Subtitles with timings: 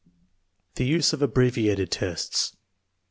[0.77, 2.57] The use of abbreviated tests.